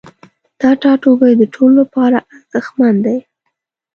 [0.61, 3.17] دا ټاتوبی د ټولو لپاره ارزښتمن دی